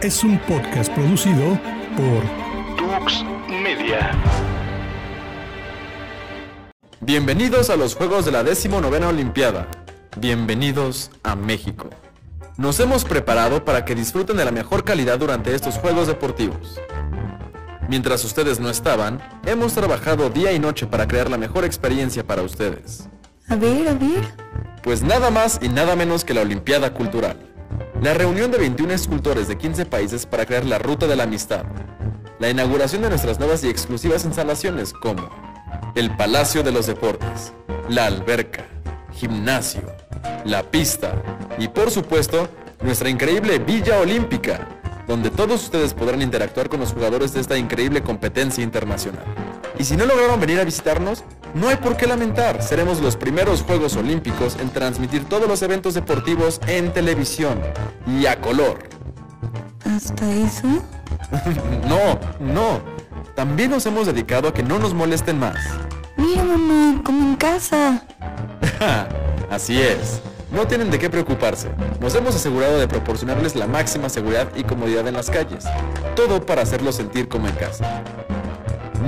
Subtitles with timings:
[0.00, 1.58] Es un podcast producido
[1.96, 4.12] por Tux Media.
[7.00, 9.66] Bienvenidos a los Juegos de la 19 Olimpiada.
[10.18, 11.90] Bienvenidos a México.
[12.58, 16.80] Nos hemos preparado para que disfruten de la mejor calidad durante estos Juegos Deportivos.
[17.88, 22.42] Mientras ustedes no estaban, hemos trabajado día y noche para crear la mejor experiencia para
[22.42, 23.08] ustedes.
[23.48, 24.32] A ver, a ver.
[24.84, 27.49] Pues nada más y nada menos que la Olimpiada Cultural.
[28.00, 31.66] La reunión de 21 escultores de 15 países para crear la Ruta de la Amistad.
[32.38, 35.28] La inauguración de nuestras nuevas y exclusivas instalaciones como
[35.94, 37.52] el Palacio de los Deportes,
[37.90, 38.64] la alberca,
[39.12, 39.82] gimnasio,
[40.46, 41.12] la pista
[41.58, 42.48] y por supuesto
[42.80, 44.66] nuestra increíble Villa Olímpica,
[45.06, 49.24] donde todos ustedes podrán interactuar con los jugadores de esta increíble competencia internacional.
[49.78, 51.24] Y si no lograron venir a visitarnos,
[51.54, 55.94] no hay por qué lamentar, seremos los primeros Juegos Olímpicos en transmitir todos los eventos
[55.94, 57.60] deportivos en televisión
[58.06, 58.78] y a color.
[59.84, 60.68] ¿Hasta eso?
[61.88, 62.80] no, no.
[63.34, 65.56] También nos hemos dedicado a que no nos molesten más.
[66.16, 68.04] Mira, mamá, como en casa.
[69.50, 70.20] Así es.
[70.52, 71.70] No tienen de qué preocuparse.
[72.00, 75.64] Nos hemos asegurado de proporcionarles la máxima seguridad y comodidad en las calles.
[76.16, 78.02] Todo para hacerlos sentir como en casa.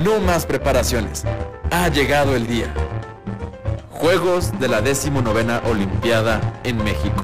[0.01, 1.23] No más preparaciones.
[1.69, 2.73] Ha llegado el día.
[3.91, 7.23] Juegos de la 19 Olimpiada en México.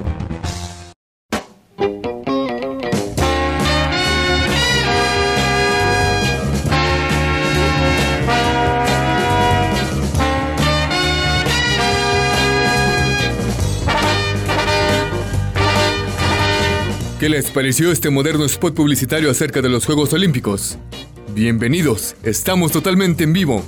[17.18, 20.78] ¿Qué les pareció este moderno spot publicitario acerca de los Juegos Olímpicos?
[21.34, 23.62] Bienvenidos, estamos totalmente en vivo.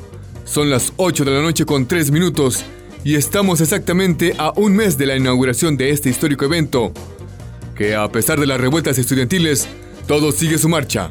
[0.45, 2.65] Son las 8 de la noche con 3 minutos
[3.05, 6.93] y estamos exactamente a un mes de la inauguración de este histórico evento,
[7.77, 9.69] que a pesar de las revueltas estudiantiles,
[10.09, 11.11] todo sigue su marcha.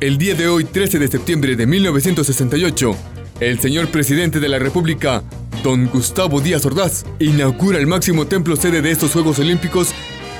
[0.00, 2.94] El día de hoy, 13 de septiembre de 1968,
[3.40, 5.22] el señor presidente de la República,
[5.62, 9.94] don Gustavo Díaz Ordaz, inaugura el máximo templo sede de estos Juegos Olímpicos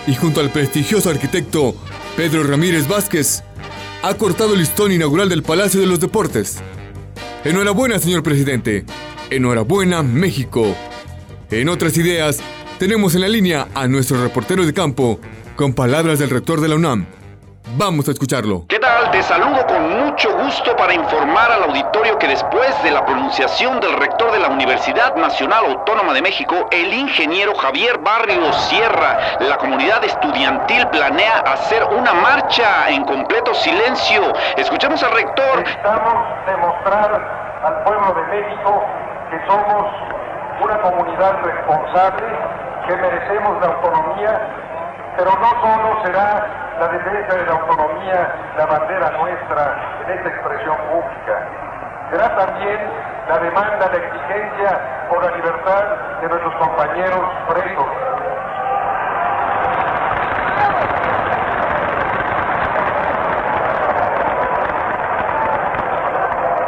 [0.06, 1.75] y junto al prestigioso arquitecto
[2.15, 3.43] Pedro Ramírez Vázquez,
[4.06, 6.59] ha cortado el listón inaugural del Palacio de los Deportes.
[7.42, 8.84] Enhorabuena, señor presidente.
[9.31, 10.76] Enhorabuena, México.
[11.50, 12.41] En otras ideas,
[12.78, 15.20] tenemos en la línea a nuestro reportero de campo
[15.56, 17.06] con palabras del rector de la UNAM.
[17.78, 18.66] Vamos a escucharlo.
[18.69, 18.94] ¿Qué tal?
[19.28, 24.30] Saludo con mucho gusto para informar al auditorio que después de la pronunciación del rector
[24.30, 30.86] de la Universidad Nacional Autónoma de México, el ingeniero Javier Barrios Sierra, la comunidad estudiantil
[30.88, 34.30] planea hacer una marcha en completo silencio.
[34.58, 35.58] Escuchamos al rector.
[35.60, 36.14] Necesitamos
[36.44, 38.84] demostrar al pueblo de México
[39.30, 39.86] que somos
[40.60, 42.26] una comunidad responsable,
[42.86, 44.41] que merecemos la autonomía,
[45.16, 46.47] pero no solo será
[46.80, 49.76] la defensa de la autonomía la bandera nuestra
[50.06, 51.48] en esta expresión pública.
[52.10, 52.80] Será también
[53.28, 55.84] la demanda, la exigencia por la libertad
[56.20, 57.86] de nuestros compañeros presos.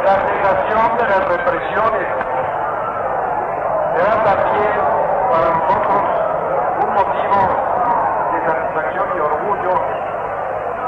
[0.03, 2.07] La negación de las represiones
[3.97, 4.97] será también
[5.29, 6.03] para nosotros
[6.83, 7.67] un motivo
[8.31, 9.73] de satisfacción y orgullo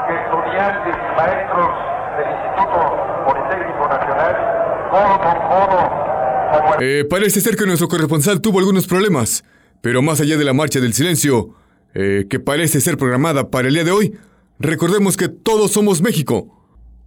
[0.06, 1.70] que estudiantes y maestros
[2.16, 2.78] del Instituto
[3.26, 4.34] Politécnico Nacional,
[4.90, 5.82] codo con codo,
[6.52, 9.44] como el Eh, parece ser que nuestro corresponsal tuvo algunos problemas,
[9.82, 11.54] pero más allá de la marcha del silencio,
[11.94, 14.14] eh, que parece ser programada para el día de hoy,
[14.58, 16.56] recordemos que todos somos México,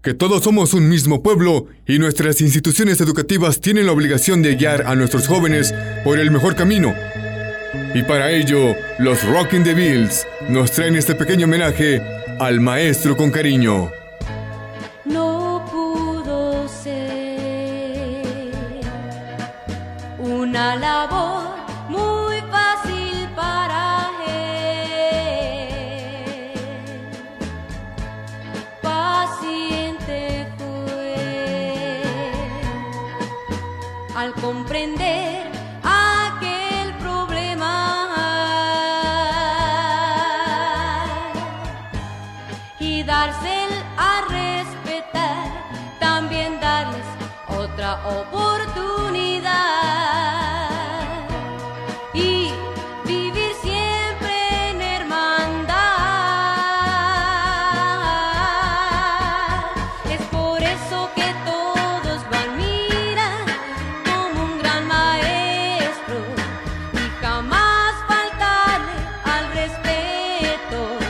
[0.04, 4.86] que todos somos un mismo pueblo y nuestras instituciones educativas tienen la obligación de guiar
[4.86, 5.74] a nuestros jóvenes
[6.04, 6.94] por el mejor camino.
[7.96, 12.02] Y para ello, los Rockin' the Bills nos traen este pequeño homenaje
[12.40, 13.92] al maestro con cariño.
[20.72, 21.33] Una
[70.38, 71.03] へと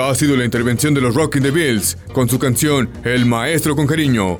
[0.00, 3.86] Ha sido la intervención de los Rockin' the Bills con su canción El Maestro con
[3.86, 4.38] Cariño.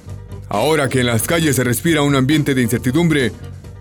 [0.49, 3.32] Ahora que en las calles se respira un ambiente de incertidumbre,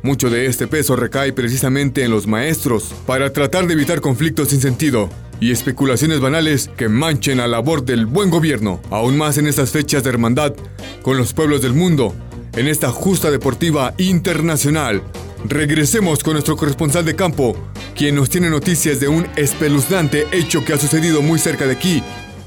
[0.02, 4.60] mucho de este peso recae precisamente en los maestros para tratar de evitar conflictos sin
[4.60, 5.10] sentido
[5.40, 10.04] y especulaciones banales que manchen la labor del buen gobierno, aún más en estas fechas
[10.04, 10.56] de hermandad
[11.04, 12.14] con los pueblos del mundo,
[12.54, 15.04] en esta justa deportiva internacional.
[15.46, 17.56] Regresemos con nuestro corresponsal de campo,
[17.96, 22.04] quien nos tiene noticias de un espeluznante hecho que ha sucedido muy cerca de aquí,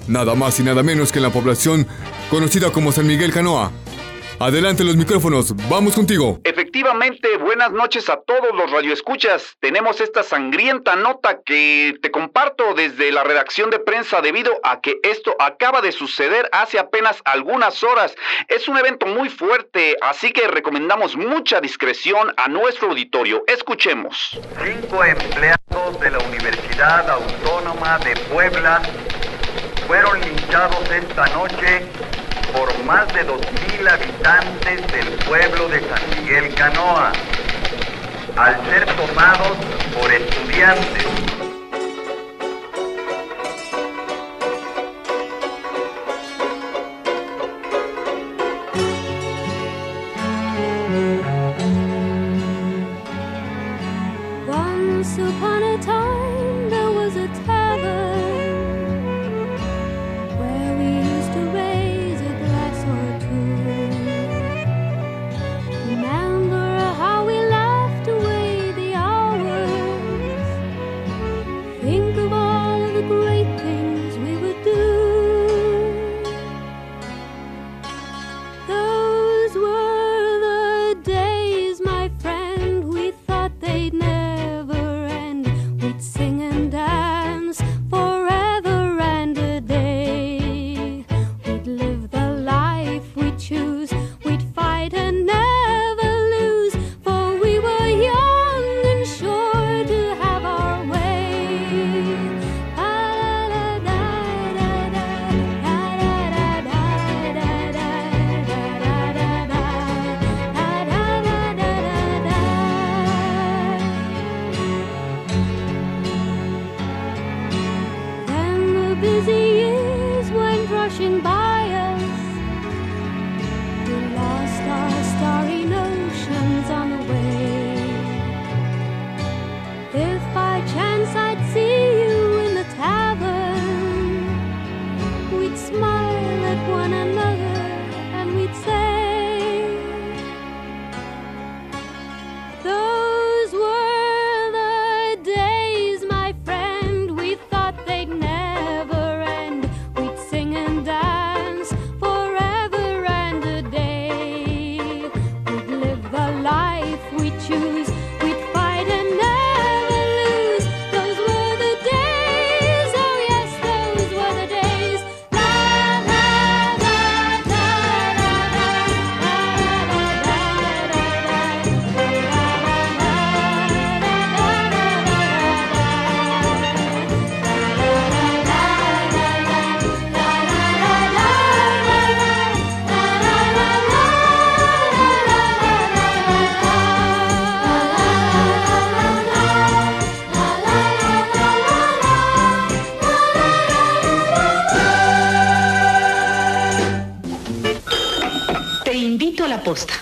[0.08, 1.86] nada más y nada menos que en la población
[2.30, 3.70] conocida como San Miguel Canoa.
[4.42, 6.40] Adelante los micrófonos, vamos contigo.
[6.44, 9.58] Efectivamente, buenas noches a todos los radioescuchas.
[9.60, 14.98] Tenemos esta sangrienta nota que te comparto desde la redacción de prensa debido a que
[15.02, 18.14] esto acaba de suceder hace apenas algunas horas.
[18.48, 23.44] Es un evento muy fuerte, así que recomendamos mucha discreción a nuestro auditorio.
[23.46, 24.40] Escuchemos.
[24.64, 28.80] Cinco empleados de la Universidad Autónoma de Puebla
[29.86, 31.82] fueron linchados esta noche
[32.52, 37.12] por más de 2.000 habitantes del pueblo de San Miguel Canoa,
[38.36, 39.56] al ser tomados
[39.94, 41.20] por estudiantes.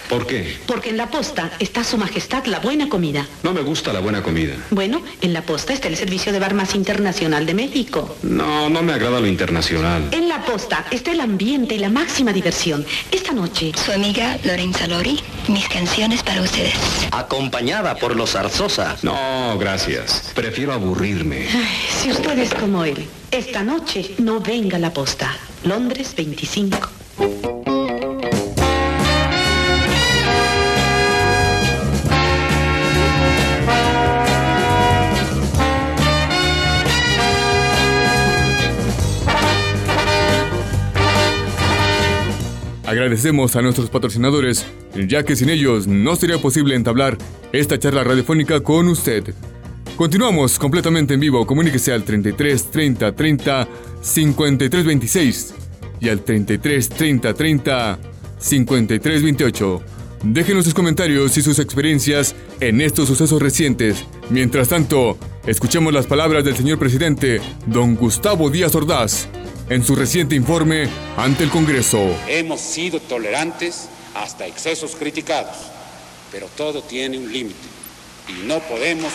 [0.08, 0.56] ¿Por qué?
[0.66, 3.26] Porque en la posta está su majestad la buena comida.
[3.42, 4.54] No me gusta la buena comida.
[4.70, 8.16] Bueno, en la posta está el servicio de bar más internacional de México.
[8.22, 10.08] No, no me agrada lo internacional.
[10.12, 12.86] En la posta está el ambiente y la máxima diversión.
[13.10, 13.72] Esta noche.
[13.84, 16.74] Su amiga Lorenza Lori, mis canciones para ustedes.
[17.12, 18.96] Acompañada por los Zarzosa.
[19.02, 20.32] No, gracias.
[20.34, 21.48] Prefiero aburrirme.
[21.52, 25.36] Ay, si usted es como él, esta noche no venga la posta.
[25.64, 27.57] Londres 25.
[42.88, 44.64] Agradecemos a nuestros patrocinadores,
[45.06, 47.18] ya que sin ellos no sería posible entablar
[47.52, 49.34] esta charla radiofónica con usted.
[49.98, 51.46] Continuamos completamente en vivo.
[51.46, 53.68] Comuníquese al 33 30 30
[54.00, 55.54] 53 26
[56.00, 57.98] y al 33 30 30
[58.38, 59.82] 53 28.
[60.24, 64.06] Déjenos sus comentarios y sus experiencias en estos sucesos recientes.
[64.30, 69.28] Mientras tanto, escuchemos las palabras del señor presidente, don Gustavo Díaz Ordaz,
[69.70, 71.98] en su reciente informe ante el Congreso.
[72.26, 75.56] Hemos sido tolerantes hasta excesos criticados,
[76.32, 77.68] pero todo tiene un límite
[78.28, 79.12] y no podemos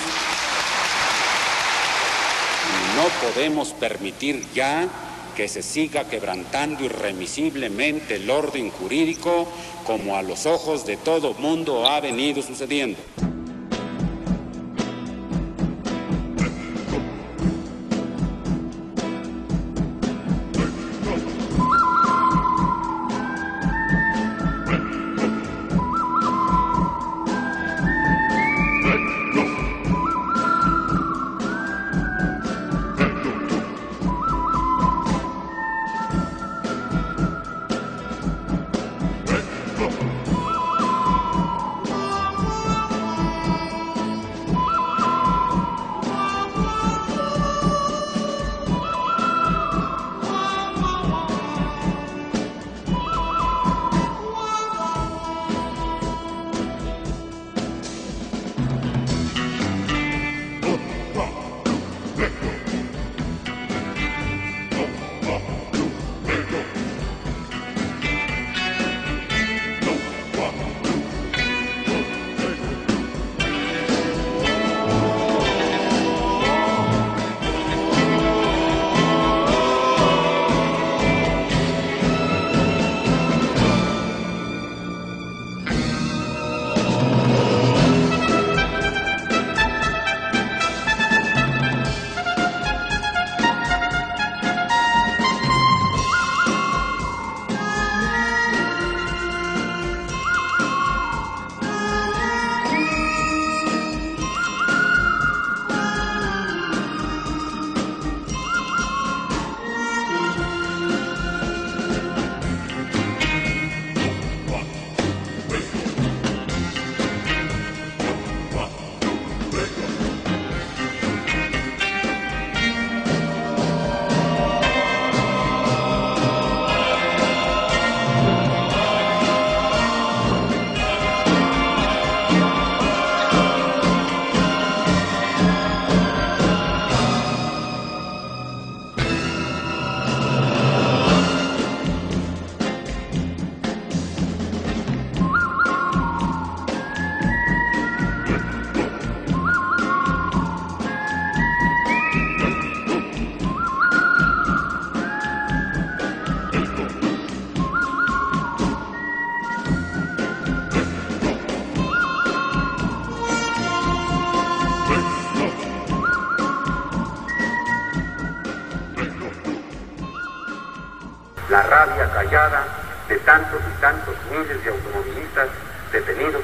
[2.95, 4.87] no podemos permitir ya
[5.35, 9.47] que se siga quebrantando irremisiblemente el orden jurídico
[9.85, 12.99] como a los ojos de todo mundo ha venido sucediendo.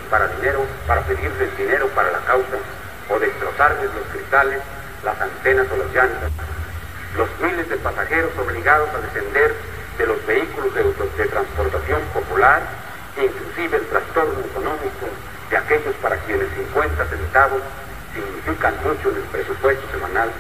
[0.10, 2.58] Para dinero, para pedirles dinero para la causa,
[3.10, 4.62] o destrozarles los cristales,
[5.04, 6.32] las antenas o las llantas.
[7.18, 9.56] Los miles de pasajeros obligados a descender
[9.98, 12.62] de los vehículos de, transportación popular,
[13.18, 15.08] inclusive el trastorno económico
[15.50, 17.62] de aquellos para quienes 50 centavos
[18.14, 20.32] significan mucho en el presupuesto semanal.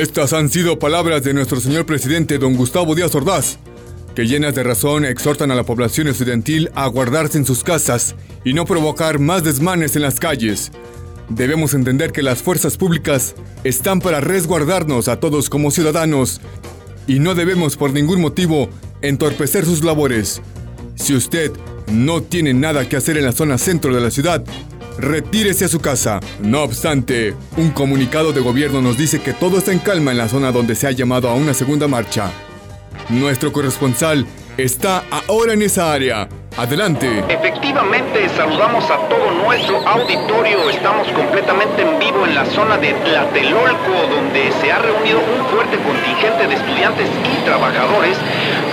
[0.00, 3.58] Estas han sido palabras de nuestro señor presidente don Gustavo Díaz Ordaz
[4.14, 8.54] que llenas de razón exhortan a la población estudiantil a guardarse en sus casas y
[8.54, 10.72] no provocar más desmanes en las calles.
[11.28, 16.40] Debemos entender que las fuerzas públicas están para resguardarnos a todos como ciudadanos
[17.06, 18.70] y no debemos por ningún motivo
[19.02, 20.40] entorpecer sus labores.
[20.94, 21.52] Si usted
[21.92, 24.42] no tiene nada que hacer en la zona centro de la ciudad,
[25.00, 26.20] retírese a su casa.
[26.42, 30.28] No obstante, un comunicado de gobierno nos dice que todo está en calma en la
[30.28, 32.30] zona donde se ha llamado a una segunda marcha.
[33.08, 34.26] Nuestro corresponsal
[34.62, 36.28] está ahora en esa área.
[36.56, 37.24] Adelante.
[37.28, 40.68] Efectivamente, saludamos a todo nuestro auditorio.
[40.68, 45.78] Estamos completamente en vivo en la zona de Tlatelolco, donde se ha reunido un fuerte
[45.78, 48.18] contingente de estudiantes y trabajadores,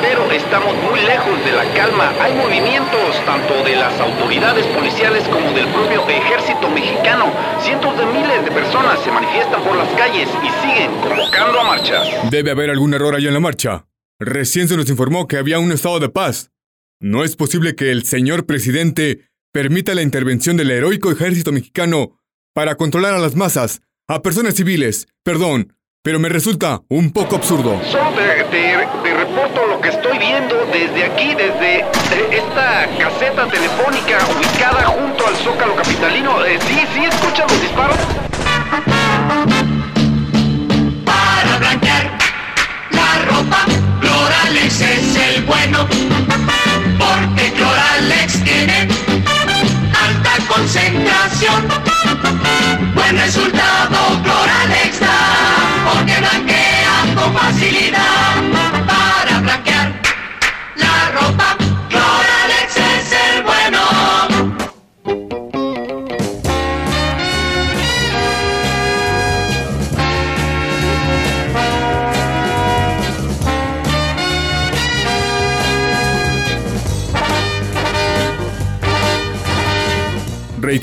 [0.01, 2.11] pero estamos muy lejos de la calma.
[2.19, 7.25] Hay movimientos tanto de las autoridades policiales como del propio ejército mexicano.
[7.61, 12.07] Cientos de miles de personas se manifiestan por las calles y siguen convocando a marchas.
[12.31, 13.85] Debe haber algún error allá en la marcha.
[14.19, 16.51] Recién se nos informó que había un estado de paz.
[16.99, 22.19] No es posible que el señor presidente permita la intervención del heroico ejército mexicano
[22.53, 25.07] para controlar a las masas, a personas civiles.
[25.23, 27.79] Perdón, pero me resulta un poco absurdo.
[27.91, 31.83] Solo te, te- te reporto lo que estoy viendo desde aquí, desde eh,
[32.31, 36.43] esta caseta telefónica ubicada junto al Zócalo Capitalino.
[36.43, 37.97] Eh, sí, sí, escuchan los disparos.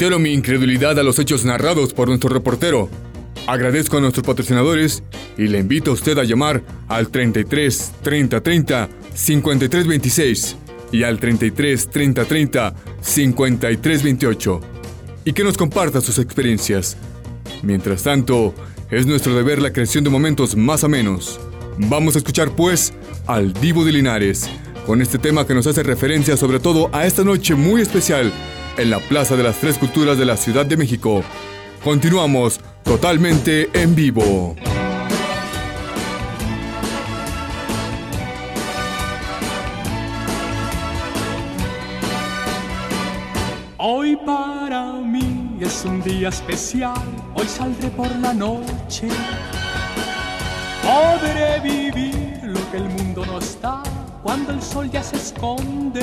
[0.04, 2.90] Reitero mi incredulidad a los hechos narrados por nuestro reportero.
[3.46, 5.02] Agradezco a nuestros patrocinadores
[5.38, 10.56] y le invito a usted a llamar al 33 30 30 53 26
[10.92, 14.60] y al 33 30 30 53 28
[15.24, 16.98] y que nos comparta sus experiencias.
[17.62, 18.54] Mientras tanto,
[18.90, 21.40] es nuestro deber la creación de momentos más amenos.
[21.78, 22.92] Vamos a escuchar pues
[23.26, 24.50] al Divo de Linares
[24.86, 28.34] con este tema que nos hace referencia sobre todo a esta noche muy especial
[28.76, 31.22] en la Plaza de las Tres Culturas de la Ciudad de México.
[31.82, 34.56] Continuamos totalmente en vivo.
[43.78, 46.94] Hoy para mí es un día especial,
[47.34, 49.08] hoy saldré por la noche.
[50.82, 53.82] Podré vivir lo que el mundo no está
[54.22, 56.02] cuando el sol ya se esconde.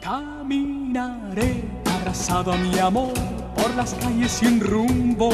[0.00, 3.12] Caminaré abrazado a mi amor
[3.54, 5.30] por las calles sin rumbo.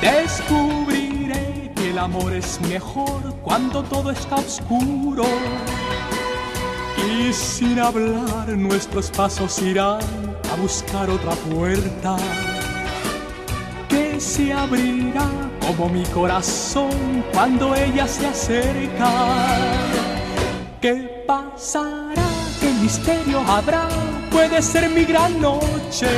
[0.00, 5.24] Descubriré que el amor es mejor cuando todo está oscuro.
[7.08, 10.00] Y sin hablar nuestros pasos irán
[10.52, 12.16] a buscar otra puerta
[13.88, 15.28] que se abrirá
[15.66, 19.10] como mi corazón cuando ella se acerca.
[20.80, 22.28] ¿Qué pasará?
[22.60, 23.88] ¿Qué misterio habrá?
[24.30, 26.08] Puede ser mi gran noche.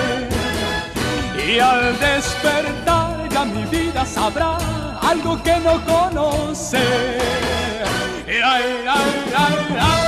[1.46, 4.58] Y al despertar ya mi vida sabrá
[5.00, 6.78] algo que no conoce.
[8.26, 10.06] Ay, ay, ay,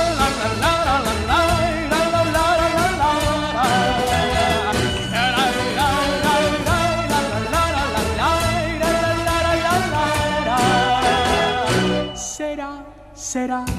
[12.39, 12.83] será,
[13.13, 13.78] será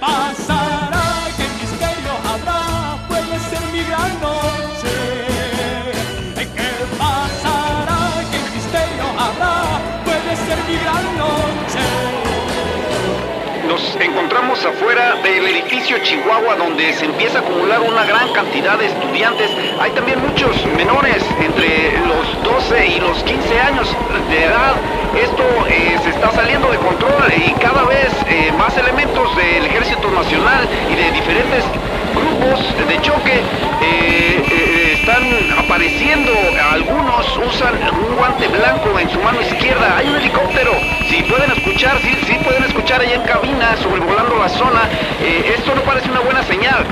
[14.01, 19.51] Encontramos afuera del edificio Chihuahua donde se empieza a acumular una gran cantidad de estudiantes.
[19.79, 23.95] Hay también muchos menores entre los 12 y los 15 años
[24.27, 24.73] de edad.
[25.15, 30.09] Esto eh, se está saliendo de control y cada vez eh, más elementos del Ejército
[30.09, 31.63] Nacional y de diferentes
[32.15, 33.35] grupos de choque
[33.81, 35.23] eh, eh, están
[35.63, 36.31] apareciendo.
[36.71, 39.97] Algunos usan un guante blanco en su mano izquierda.
[39.97, 40.71] Hay un helicóptero.
[41.07, 44.89] Si pueden escuchar, sí, sí pueden escuchar ahí en cabina sobrevolando la zona.
[45.21, 46.83] Eh, esto no parece una buena señal.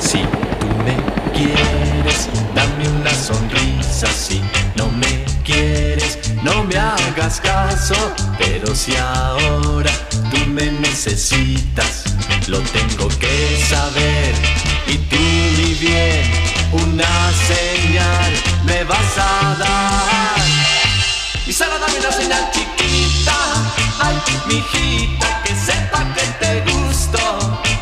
[0.00, 0.18] Si
[0.58, 0.96] tú me
[1.32, 4.08] quieres, dame una sonrisa.
[4.08, 4.42] Si
[4.74, 7.94] no me quieres, no me hagas caso.
[8.38, 9.90] Pero si ahora
[10.30, 12.15] tú me necesitas,
[12.48, 14.34] lo tengo que saber.
[14.86, 16.30] Y tú, mi bien,
[16.72, 18.32] una señal
[18.64, 20.46] me vas a dar.
[21.46, 23.36] Y solo dame una señal chiquita,
[24.00, 27.18] ay, mijita, que sepa que te gusto,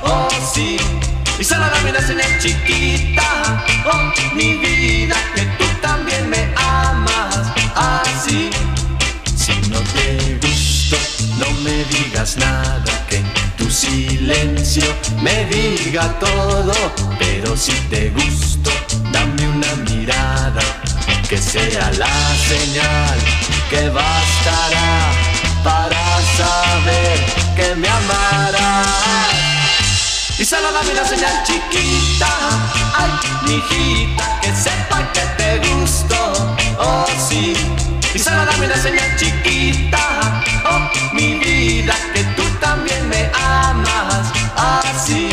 [0.02, 0.76] oh sí.
[1.38, 8.50] Y solo dame una señal chiquita, oh mi vida, que tú también me amas, así.
[9.36, 10.96] Si no te gusto,
[11.38, 13.03] no me digas nada,
[14.24, 14.84] silencio
[15.20, 16.72] me diga todo.
[17.18, 18.70] Pero si te gusto,
[19.12, 20.62] dame una mirada,
[21.28, 22.14] que sea la
[22.48, 23.18] señal
[23.70, 25.12] que bastará
[25.62, 26.04] para
[26.36, 27.18] saber
[27.56, 28.88] que me amarás.
[30.38, 32.28] Y solo dame una señal chiquita,
[32.96, 33.10] ay,
[33.46, 36.16] mijita, que sepa que te gusto,
[36.78, 37.54] oh sí.
[38.14, 44.13] Y solo dame una señal chiquita, oh mi vida, que tú también me amas,
[44.84, 45.28] así.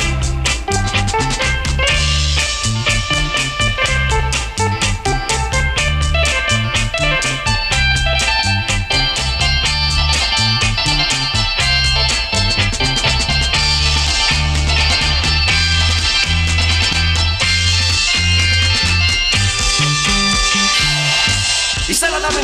[21.87, 22.41] Y solo dame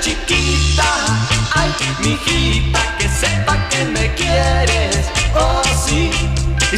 [0.00, 0.84] chiquita,
[1.54, 1.70] ay,
[2.00, 4.10] mijita, que sepa que me.
[4.14, 4.79] Y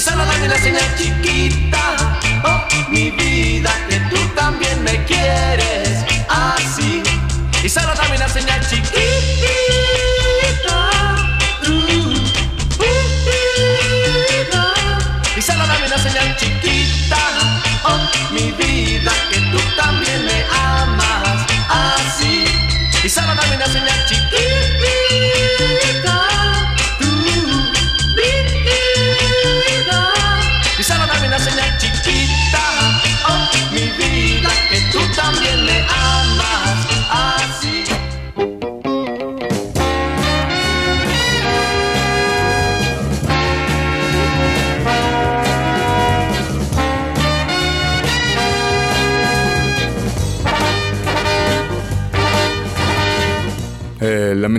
[0.02, 7.02] solo dame una señal chiquita, oh mi vida, que tú también me quieres, así.
[7.62, 8.61] Y solo dame una señal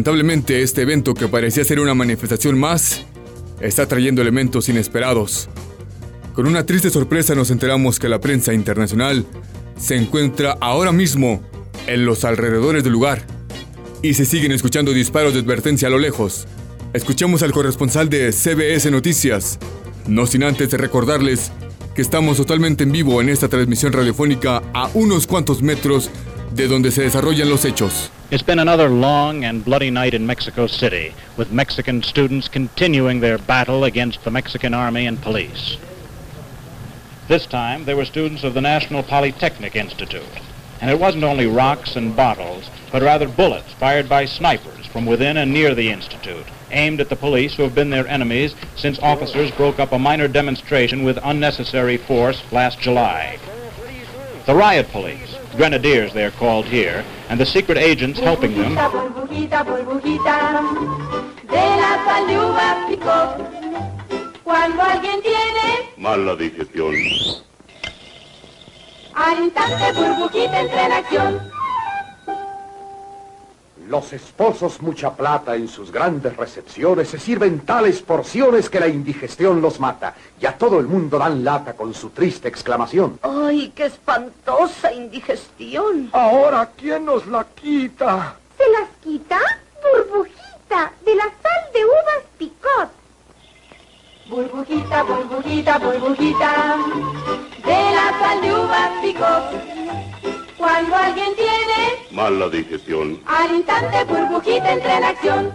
[0.04, 3.06] lamentablemente, este evento que parecía ser una manifestación más,
[3.62, 5.48] está trayendo elementos inesperados.
[6.34, 9.26] Con una triste sorpresa nos enteramos que la prensa internacional
[9.80, 11.42] se encuentra ahora mismo
[11.88, 13.26] en los alrededores del lugar
[14.02, 16.48] y se siguen escuchando disparos de advertencia a lo lejos.
[16.92, 19.58] Escuchemos al corresponsal de CBS Noticias,
[20.06, 21.54] no sin antes de recordarles
[21.96, 26.10] que estamos totalmente en vivo en esta transmisión radiofónica a unos cuantos metros
[26.54, 28.12] de donde se desarrollan los hechos.
[28.34, 33.38] It's been another long and bloody night in Mexico City, with Mexican students continuing their
[33.38, 35.78] battle against the Mexican Army and police.
[37.28, 40.24] This time, they were students of the National Polytechnic Institute,
[40.82, 45.38] and it wasn't only rocks and bottles, but rather bullets fired by snipers from within
[45.38, 49.52] and near the Institute, aimed at the police who have been their enemies since officers
[49.52, 53.38] broke up a minor demonstration with unnecessary force last July.
[54.46, 60.36] The riot police, grenadiers they're called here, and the secret agents helping them burbujita, burbujita,
[61.48, 63.38] de la paluba picó.
[64.44, 66.94] Cuando alguien tiene Mala digestión.
[69.16, 71.53] al instante burbujita entra en acción.
[73.88, 79.62] Los esposos mucha plata en sus grandes recepciones se sirven tales porciones que la indigestión
[79.62, 80.16] los mata.
[80.40, 83.20] Y a todo el mundo dan lata con su triste exclamación.
[83.22, 86.10] ¡Ay, qué espantosa indigestión!
[86.14, 88.36] Ahora, ¿quién nos la quita?
[88.58, 89.40] ¿Se las quita?
[89.82, 92.90] Burbujita, de la sal de uvas picot.
[94.30, 96.78] Burbujita, burbujita, burbujita,
[97.66, 100.43] de la sal de uvas picot.
[100.64, 103.22] Cuando alguien tiene Mala digestión.
[103.26, 105.54] al instante burbujita entra en acción.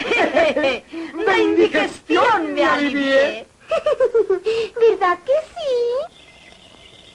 [1.24, 3.46] ¡La indigestión me alivié!
[4.80, 6.16] ¿Verdad que sí?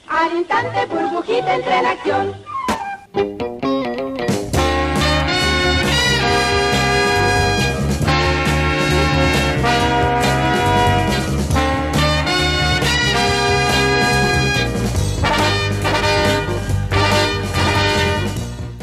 [0.08, 3.49] Al instante burbujita entra en acción.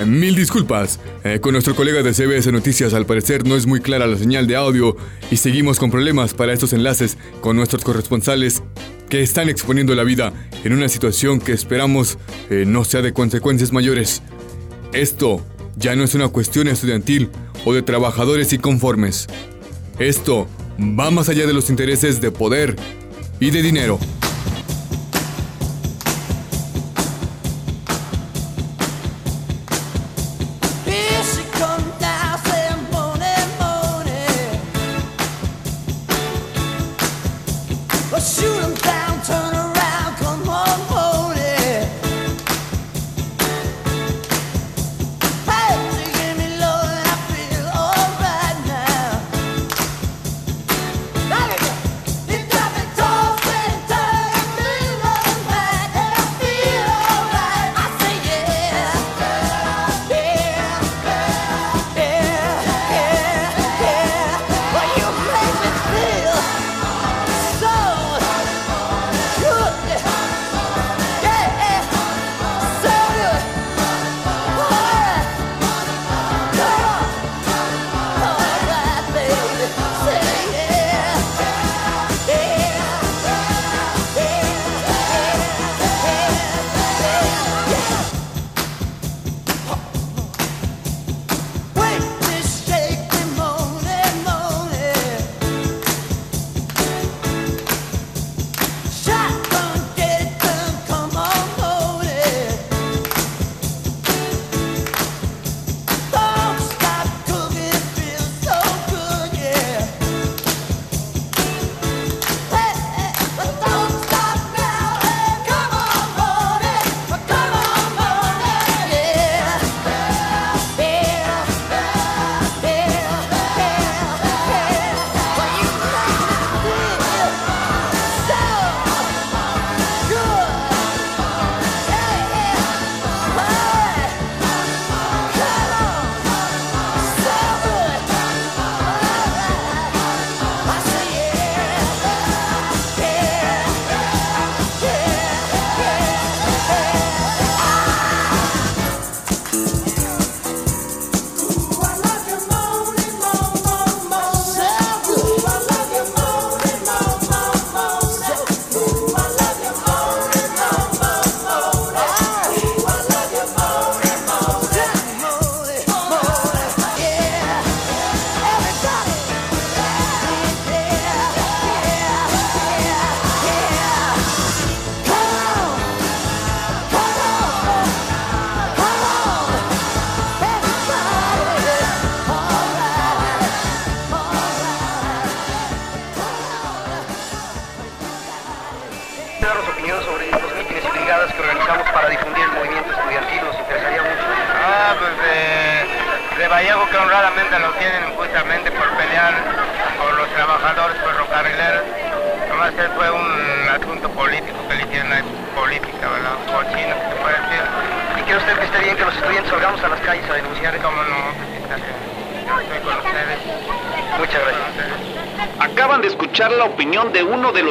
[0.08, 1.02] Mil disculpas.
[1.26, 4.48] Eh, con nuestro colega de CBS Noticias al parecer no es muy clara la señal
[4.48, 4.96] de audio
[5.30, 8.64] y seguimos con problemas para estos enlaces con nuestros corresponsales
[9.10, 10.32] que están exponiendo la vida
[10.64, 12.18] en una situación que esperamos
[12.50, 14.22] eh, no sea de consecuencias mayores.
[14.94, 17.30] Esto ya no es una cuestión estudiantil
[17.66, 19.28] o de trabajadores inconformes.
[20.00, 20.48] Esto
[20.80, 22.78] va más allá de los intereses de poder
[23.42, 24.00] y de dinero.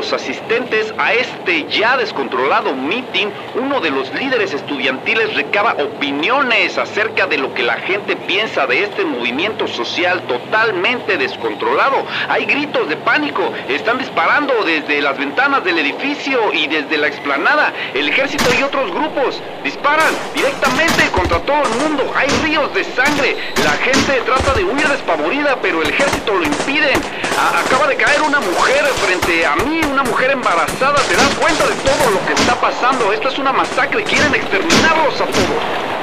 [0.07, 3.27] Los asistentes a este ya descontrolado meeting.
[3.57, 8.85] Uno de los líderes estudiantiles recaba opiniones acerca de lo que la gente piensa de
[8.85, 12.05] este movimiento social totalmente descontrolado.
[12.29, 17.73] Hay gritos de pánico, están disparando desde las ventanas del edificio y desde la explanada.
[17.93, 22.13] El ejército y otros grupos disparan directamente contra todo el mundo.
[22.15, 23.37] Hay ríos de sangre.
[23.65, 26.93] La gente trata de huir despavorida, pero el ejército lo impide.
[27.39, 30.97] Acaba de caer una mujer frente a mí, una mujer embarazada.
[31.07, 33.13] ¿Te das cuenta de todo lo que está pasando?
[33.13, 34.03] Esto es una masacre.
[34.05, 35.96] Quieren exterminarlos a todos.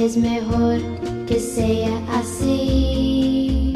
[0.00, 0.80] Es mejor
[1.26, 3.74] que sea así.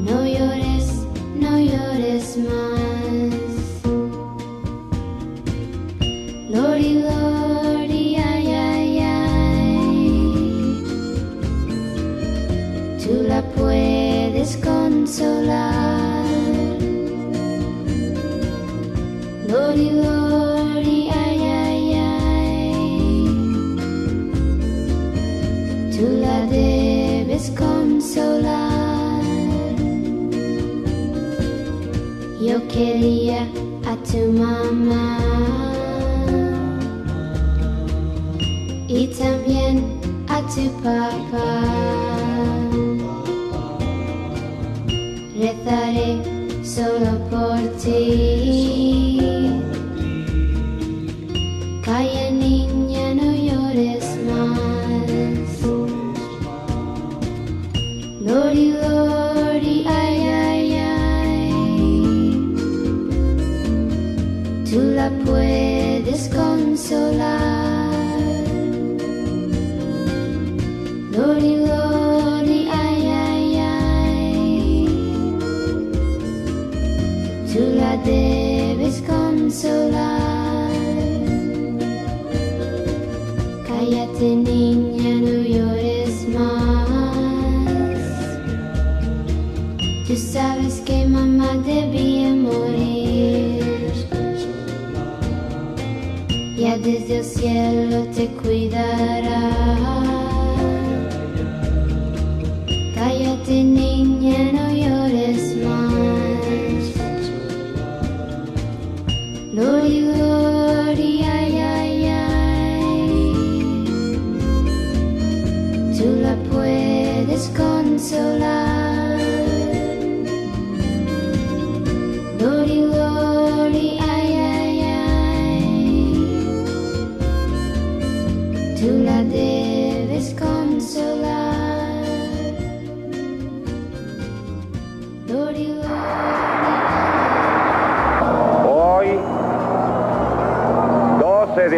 [0.00, 1.06] No llores,
[1.38, 2.71] no llores más.
[32.72, 33.42] Quería
[33.86, 35.18] a tu mamá
[38.88, 39.84] y también
[40.28, 41.60] a tu papá.
[45.38, 46.22] Rezaré
[46.64, 47.11] solo
[96.82, 100.01] desde el cielo te cuidará.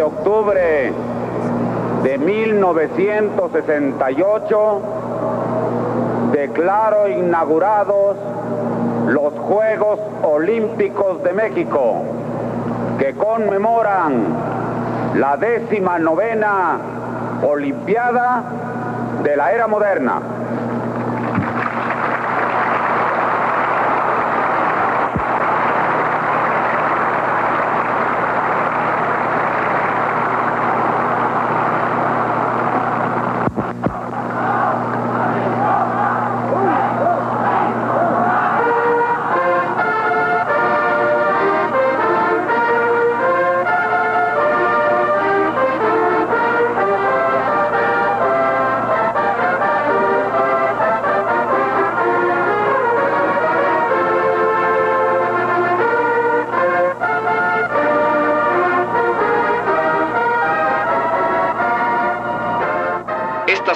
[0.05, 0.92] Octubre
[2.02, 4.82] de 1968,
[6.32, 8.16] declaro inaugurados
[9.07, 12.02] los Juegos Olímpicos de México,
[12.98, 14.24] que conmemoran
[15.16, 16.78] la décima novena
[17.42, 18.42] Olimpiada
[19.22, 20.20] de la era moderna.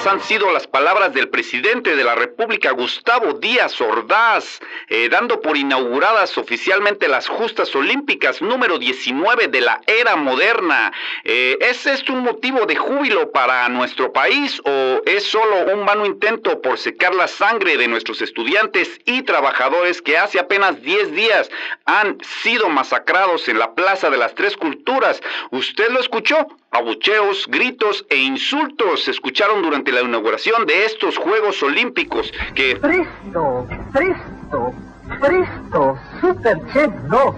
[0.09, 5.57] Han sido las palabras del presidente de la República, Gustavo Díaz Ordaz, eh, dando por
[5.57, 10.93] inauguradas oficialmente las justas olímpicas número 19 de la era moderna.
[11.25, 16.07] Eh, ¿Es esto un motivo de júbilo para nuestro país o es solo un vano
[16.07, 21.51] intento por secar la sangre de nuestros estudiantes y trabajadores que hace apenas 10 días
[21.85, 25.21] han sido masacrados en la Plaza de las Tres Culturas?
[25.51, 26.47] ¿Usted lo escuchó?
[26.71, 32.77] Abucheos, gritos e insultos se escucharon durante la inauguración de estos Juegos Olímpicos que...
[32.77, 34.75] Presto, presto,
[35.19, 37.35] presto, Super Chef 2.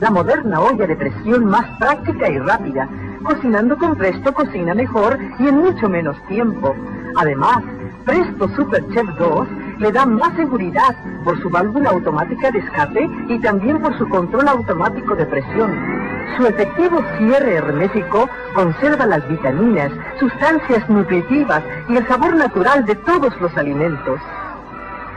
[0.00, 2.88] La moderna olla de presión más práctica y rápida.
[3.24, 6.76] Cocinando con Presto cocina mejor y en mucho menos tiempo.
[7.16, 7.64] Además,
[8.04, 9.48] Presto Super Chef 2
[9.78, 14.48] le da más seguridad por su válvula automática de escape y también por su control
[14.48, 15.72] automático de presión.
[16.36, 23.38] Su efectivo cierre hermético conserva las vitaminas, sustancias nutritivas y el sabor natural de todos
[23.40, 24.20] los alimentos.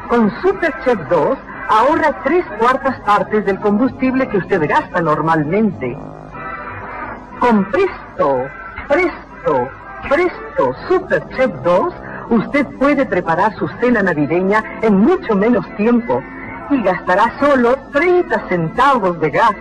[0.09, 1.38] Con Super Chef 2
[1.70, 5.97] ahorra tres cuartas partes del combustible que usted gasta normalmente.
[7.39, 8.45] Con Presto,
[8.88, 9.70] Presto,
[10.09, 11.93] Presto Super Chef 2,
[12.32, 16.24] usted puede preparar su cena navideña en mucho menos tiempo
[16.70, 19.56] y gastará solo 30 centavos de gas.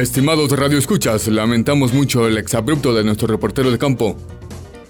[0.00, 4.16] Estimados radioescuchas, lamentamos mucho el exabrupto de nuestro reportero de campo.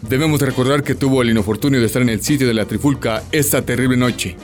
[0.03, 3.63] Debemos recordar que tuvo el inofortunio de estar en el sitio de la trifulca esta
[3.63, 4.37] terrible noche.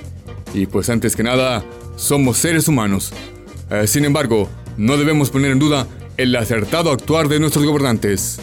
[0.55, 1.65] Y pues antes que nada,
[1.95, 3.13] somos seres humanos.
[3.71, 5.87] Eh, sin embargo, no debemos poner en duda
[6.17, 8.41] el acertado actuar de nuestros gobernantes.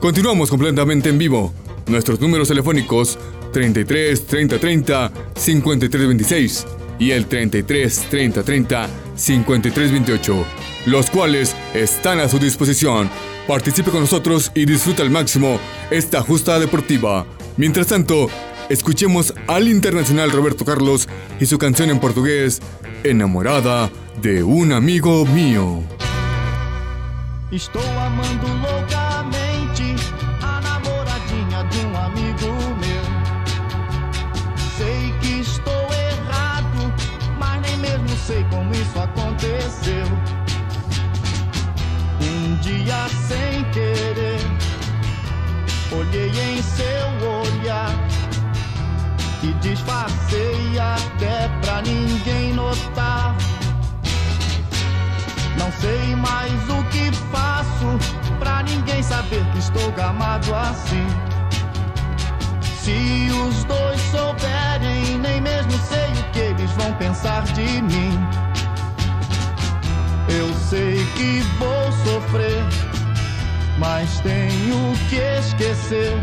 [0.00, 1.54] Continuamos completamente en vivo.
[1.86, 3.16] Nuestros números telefónicos
[3.52, 6.66] 33 30 30 53 26
[6.98, 10.46] y el 33 30 30 53 28,
[10.86, 13.10] los cuales están a su disposición.
[13.46, 15.58] Participe con nosotros y disfruta al máximo
[15.90, 17.26] esta justa deportiva.
[17.56, 18.28] Mientras tanto,
[18.68, 21.08] escuchemos al internacional Roberto Carlos
[21.40, 22.60] y su canción en portugués,
[23.04, 23.90] Enamorada
[24.22, 25.82] de un amigo mío.
[27.98, 28.83] Amando
[49.64, 53.34] disfarcei até pra ninguém notar.
[55.58, 57.98] Não sei mais o que faço
[58.38, 61.06] pra ninguém saber que estou gamado assim.
[62.82, 68.20] Se os dois souberem, nem mesmo sei o que eles vão pensar de mim.
[70.28, 72.62] Eu sei que vou sofrer,
[73.78, 76.22] mas tenho que esquecer.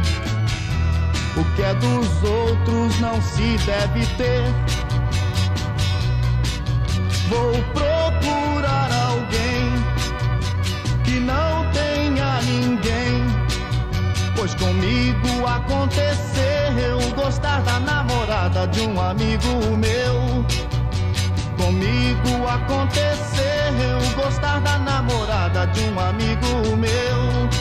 [1.38, 4.44] O que é dos outros não se deve ter.
[7.30, 9.72] Vou procurar alguém
[11.06, 13.26] que não tenha ninguém.
[14.36, 20.46] Pois comigo aconteceu gostar da namorada de um amigo meu.
[21.58, 23.22] Comigo aconteceu
[24.22, 27.61] gostar da namorada de um amigo meu.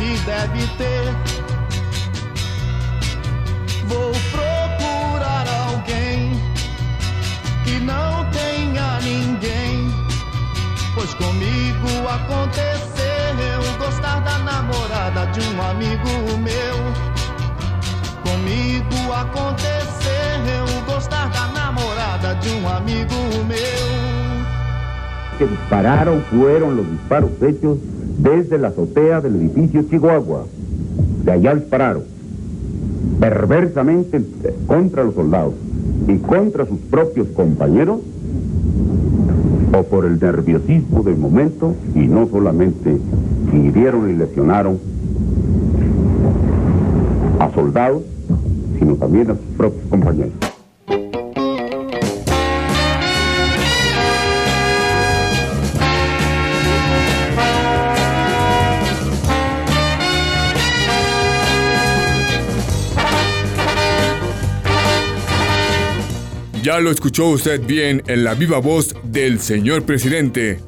[0.00, 1.04] Se deve ter.
[3.84, 6.40] Vou procurar alguém
[7.64, 9.92] que não tenha ninguém.
[10.94, 16.76] Pois comigo aconteceu gostar da namorada de um amigo meu.
[18.24, 23.90] Comigo aconteceu gostar da namorada de um amigo meu.
[25.38, 27.78] que dispararon fueron los disparos hechos
[28.22, 30.44] desde la azotea del edificio Chihuahua.
[31.24, 32.02] De allá dispararon,
[33.18, 34.22] perversamente
[34.66, 35.54] contra los soldados
[36.08, 38.00] y contra sus propios compañeros,
[39.72, 42.98] o por el nerviosismo del momento, y no solamente
[43.52, 44.78] hirieron y lesionaron
[47.38, 48.02] a soldados,
[48.78, 50.49] sino también a sus propios compañeros.
[66.62, 70.60] Ya lo escuchó usted bien en la viva voz del señor presidente.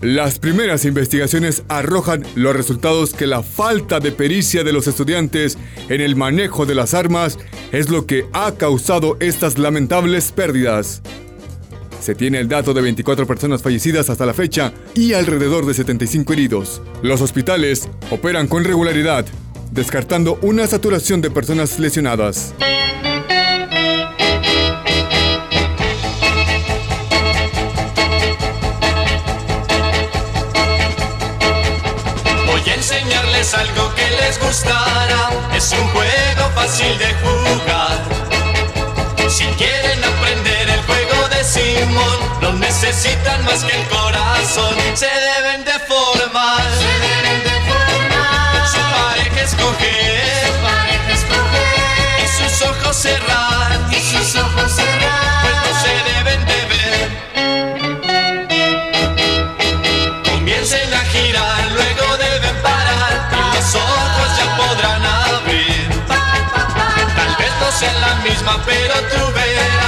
[0.00, 5.58] Las primeras investigaciones arrojan los resultados que la falta de pericia de los estudiantes
[5.90, 7.38] en el manejo de las armas
[7.72, 11.02] es lo que ha causado estas lamentables pérdidas.
[12.00, 16.32] Se tiene el dato de 24 personas fallecidas hasta la fecha y alrededor de 75
[16.32, 16.80] heridos.
[17.02, 19.26] Los hospitales operan con regularidad,
[19.72, 22.54] descartando una saturación de personas lesionadas.
[41.48, 44.76] Simón, no necesitan más que el corazón.
[44.94, 46.60] Se deben de formar.
[46.76, 48.68] Se deben de formar.
[48.68, 50.44] Su pareja escoger.
[50.44, 52.20] Su pareja escoger.
[52.22, 53.80] Y sus ojos cerrar.
[53.90, 55.40] Y sus ojos cerrar.
[55.42, 57.08] Pues no se deben de ver.
[60.24, 65.88] Comiencen a girar, luego deben parar y los ojos ya podrán abrir.
[67.16, 69.87] Tal vez no sea la misma, pero tú verás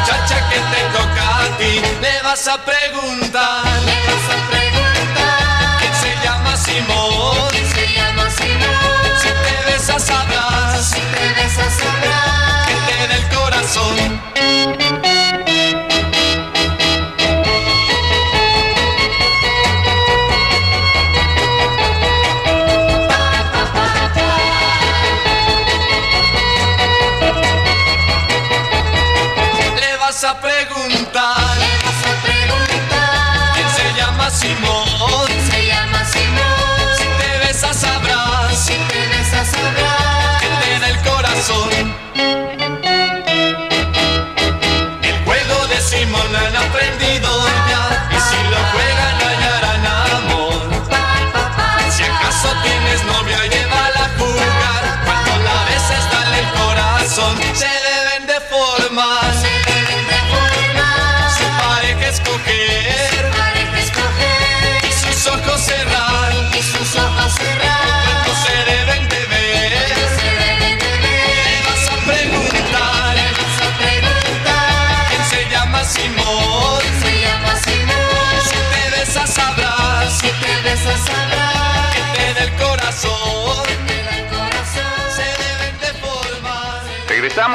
[0.00, 1.80] muchacha que te toca a ti.
[2.00, 7.48] Le vas a preguntar, le vas a preguntar quién se llama Simón.
[7.50, 9.02] ¿Quién se llama Simón?
[9.20, 15.19] Si te besas sabrás, si te besas sabrás que te dé el corazón.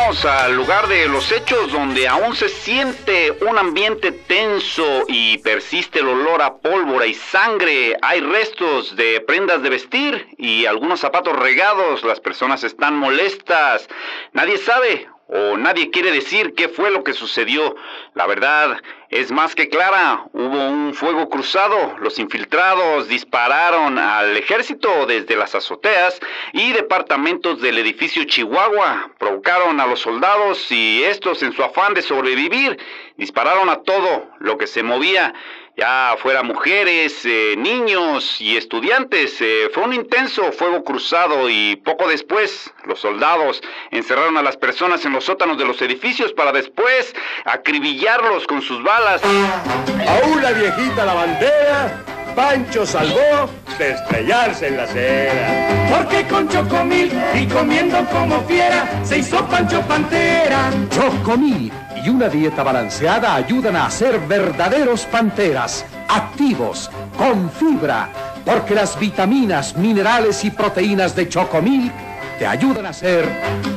[0.05, 5.99] Regresamos al lugar de los hechos donde aún se siente un ambiente tenso y persiste
[5.99, 7.97] el olor a pólvora y sangre.
[8.03, 12.03] Hay restos de prendas de vestir y algunos zapatos regados.
[12.03, 13.87] Las personas están molestas.
[14.31, 17.75] Nadie sabe o nadie quiere decir qué fue lo que sucedió.
[18.13, 18.77] La verdad
[19.09, 20.25] es más que clara.
[20.33, 21.95] Hubo un fuego cruzado.
[21.99, 26.19] Los infiltrados dispararon al ejército desde las azoteas
[26.53, 29.09] y departamentos del edificio Chihuahua.
[29.17, 32.77] Provocaron a los soldados y estos en su afán de sobrevivir
[33.17, 35.33] dispararon a todo lo que se movía
[35.77, 39.37] ya fuera mujeres, eh, niños y estudiantes.
[39.41, 43.61] Eh, fue un intenso fuego cruzado y poco después los soldados
[43.91, 47.13] encerraron a las personas en los sótanos de los edificios para después
[47.45, 49.21] acribillarlos con sus balas.
[49.23, 55.97] A una viejita lavandera, Pancho salvó de estrellarse en la acera.
[55.97, 60.69] Porque con Chocomil y comiendo como fiera se hizo Pancho Pantera.
[60.89, 61.71] Chocomil
[62.03, 68.09] y una dieta balanceada ayudan a ser verdaderos panteras, activos, con fibra,
[68.43, 71.91] porque las vitaminas, minerales y proteínas de Chocomil
[72.37, 73.25] te ayudan a ser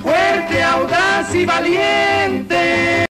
[0.03, 3.07] Fuerte, audaz y valiente.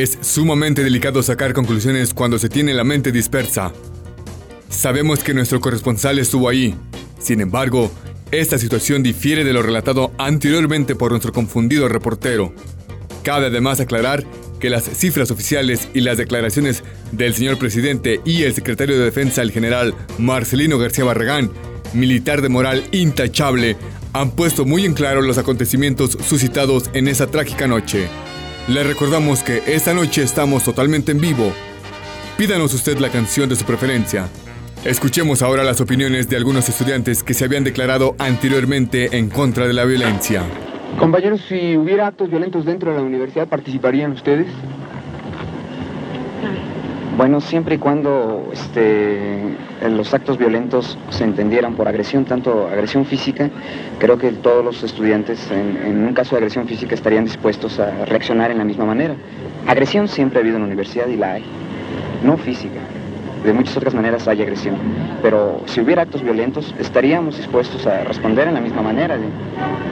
[0.00, 3.70] Es sumamente delicado sacar conclusiones cuando se tiene la mente dispersa.
[4.70, 6.74] Sabemos que nuestro corresponsal estuvo ahí.
[7.18, 7.92] Sin embargo,
[8.30, 12.54] esta situación difiere de lo relatado anteriormente por nuestro confundido reportero.
[13.22, 14.24] Cabe además aclarar
[14.58, 16.82] que las cifras oficiales y las declaraciones
[17.12, 21.50] del señor presidente y el secretario de Defensa, el general Marcelino García Barragán,
[21.92, 23.76] militar de moral intachable,
[24.14, 28.08] han puesto muy en claro los acontecimientos suscitados en esa trágica noche.
[28.70, 31.52] Le recordamos que esta noche estamos totalmente en vivo.
[32.38, 34.28] Pídanos usted la canción de su preferencia.
[34.84, 39.72] Escuchemos ahora las opiniones de algunos estudiantes que se habían declarado anteriormente en contra de
[39.72, 40.44] la violencia.
[41.00, 44.46] Compañeros, si hubiera actos violentos dentro de la universidad, ¿participarían ustedes?
[47.20, 49.42] Bueno, siempre y cuando este,
[49.90, 53.50] los actos violentos se entendieran por agresión, tanto agresión física,
[53.98, 58.50] creo que todos los estudiantes en, un caso de agresión física estarían dispuestos a reaccionar
[58.50, 59.16] en la misma manera.
[59.66, 61.44] Agresión siempre ha habido en la universidad y la hay,
[62.24, 62.80] no física.
[63.44, 64.76] De muchas otras maneras hay agresión,
[65.20, 69.18] pero si hubiera actos violentos estaríamos dispuestos a responder en la misma manera,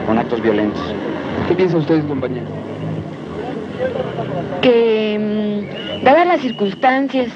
[0.06, 0.82] con actos violentos.
[1.46, 2.48] ¿Qué piensan ustedes, compañeros?
[4.62, 7.28] Que mm, dadas las circunstancias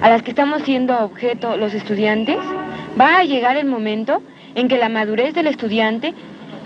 [0.00, 2.38] a las que estamos siendo objeto los estudiantes,
[2.98, 4.22] va a llegar el momento
[4.54, 6.14] en que la madurez del estudiante,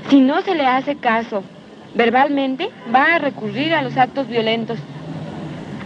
[0.09, 1.43] si no se le hace caso
[1.95, 4.79] verbalmente, va a recurrir a los actos violentos,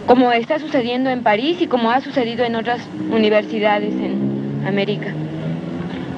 [0.05, 5.13] como está sucediendo en París y como ha sucedido en otras universidades en América.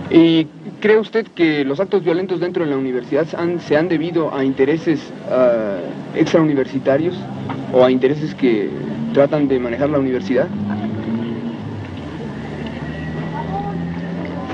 [0.09, 0.47] ¿Y
[0.81, 3.25] cree usted que los actos violentos dentro de la universidad
[3.59, 4.99] se han debido a intereses
[5.29, 5.77] ah,
[6.15, 7.15] extrauniversitarios
[7.73, 8.69] o a intereses que
[9.13, 10.47] tratan de manejar la universidad?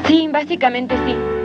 [0.05, 1.36] Sí, básicamente sí.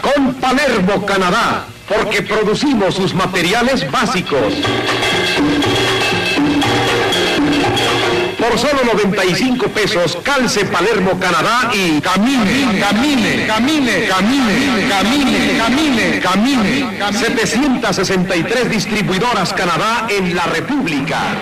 [0.00, 4.54] Con Palermo, Canadá, porque producimos sus materiales básicos.
[8.38, 17.12] Por solo 95 pesos, calce Palermo, Canadá y camine, camine, camine, camine, camine, camine, camine.
[17.12, 21.36] 763 distribuidoras Canadá en la República.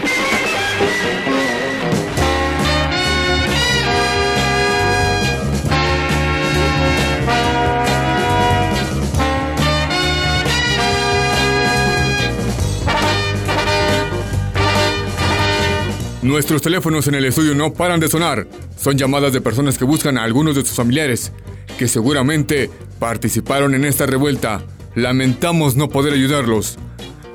[16.22, 18.46] Nuestros teléfonos en el estudio no paran de sonar.
[18.76, 21.32] Son llamadas de personas que buscan a algunos de sus familiares,
[21.78, 22.70] que seguramente
[23.00, 24.62] participaron en esta revuelta.
[24.94, 26.78] Lamentamos no poder ayudarlos.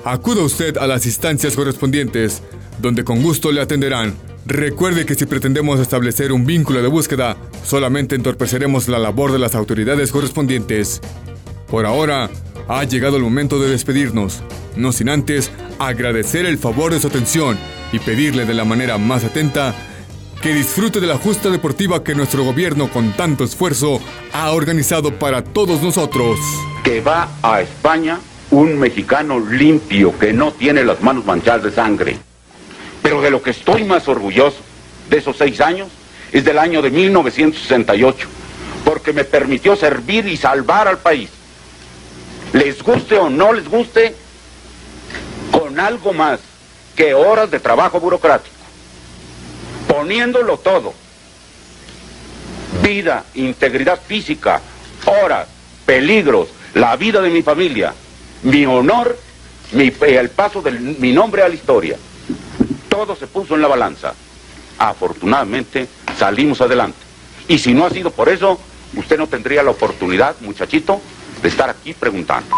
[0.06, 2.42] Acuda usted a las instancias correspondientes,
[2.80, 4.16] donde con gusto le atenderán.
[4.46, 7.36] Recuerde que si pretendemos establecer un vínculo de búsqueda,
[7.66, 11.02] solamente entorpeceremos la labor de las autoridades correspondientes.
[11.70, 12.30] Por ahora,
[12.68, 14.42] ha llegado el momento de despedirnos,
[14.76, 17.58] no sin antes agradecer el favor de su atención
[17.92, 19.74] y pedirle de la manera más atenta
[20.42, 24.00] que disfrute de la justa deportiva que nuestro gobierno con tanto esfuerzo
[24.34, 26.38] ha organizado para todos nosotros.
[26.84, 28.20] Que va a España
[28.52, 32.18] un mexicano limpio que no tiene las manos manchadas de sangre.
[33.02, 34.58] Pero de lo que estoy más orgulloso
[35.10, 35.88] de esos seis años
[36.32, 38.28] es del año de 1968,
[38.84, 41.30] porque me permitió servir y salvar al país.
[42.54, 44.16] Les guste o no les guste,
[45.52, 46.40] con algo más
[46.96, 48.56] que horas de trabajo burocrático,
[49.88, 50.94] poniéndolo todo,
[52.82, 54.62] vida, integridad física,
[55.06, 55.48] horas,
[55.86, 57.94] peligros, la vida de mi familia,
[58.44, 59.18] mi honor,
[59.72, 61.98] mi, el paso de mi nombre a la historia.
[62.90, 64.14] Todo se puso en la balanza.
[64.80, 65.88] Afortunadamente
[66.18, 66.98] salimos adelante.
[67.48, 68.60] Y si no ha sido por eso,
[68.96, 71.02] usted no tendría la oportunidad, muchachito,
[71.48, 72.54] de estar aquí preguntando.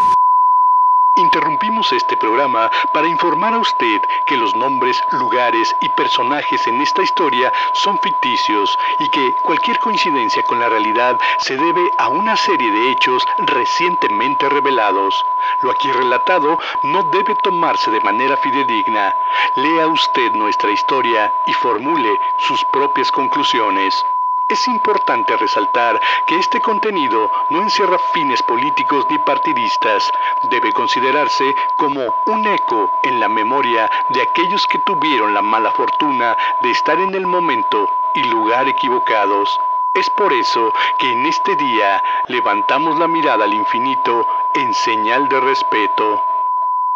[1.16, 7.04] Interrumpimos este programa para informar a usted que los nombres, lugares y personajes en esta
[7.04, 12.72] historia son ficticios y que cualquier coincidencia con la realidad se debe a una serie
[12.72, 15.24] de hechos recientemente revelados.
[15.62, 19.16] Lo aquí relatado no debe tomarse de manera fidedigna.
[19.56, 24.04] Lea usted nuestra historia y formule sus propias conclusiones.
[24.50, 30.12] Es importante resaltar que este contenido no encierra fines políticos ni partidistas.
[30.50, 36.36] Debe considerarse como un eco en la memoria de aquellos que tuvieron la mala fortuna
[36.62, 39.62] de estar en el momento y lugar equivocados.
[39.94, 44.26] Es por eso que en este día levantamos la mirada al infinito
[44.56, 46.24] en señal de respeto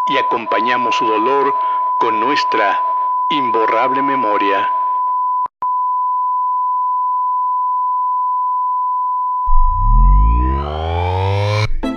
[0.08, 1.56] y acompañamos su dolor
[2.00, 2.84] con nuestra
[3.30, 4.72] imborrable memoria.